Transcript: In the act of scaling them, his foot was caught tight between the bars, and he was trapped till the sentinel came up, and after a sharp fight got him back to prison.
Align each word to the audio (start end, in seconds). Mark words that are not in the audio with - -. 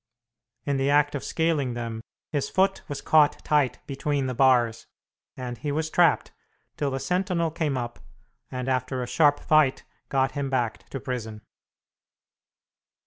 In 0.65 0.77
the 0.77 0.89
act 0.89 1.13
of 1.13 1.23
scaling 1.23 1.75
them, 1.75 2.01
his 2.31 2.49
foot 2.49 2.81
was 2.87 3.01
caught 3.03 3.45
tight 3.45 3.77
between 3.85 4.25
the 4.25 4.33
bars, 4.33 4.87
and 5.37 5.59
he 5.59 5.71
was 5.71 5.91
trapped 5.91 6.31
till 6.75 6.89
the 6.89 6.99
sentinel 6.99 7.51
came 7.51 7.77
up, 7.77 7.99
and 8.49 8.67
after 8.67 9.03
a 9.03 9.07
sharp 9.07 9.39
fight 9.39 9.83
got 10.09 10.31
him 10.31 10.49
back 10.49 10.89
to 10.89 10.99
prison. 10.99 11.41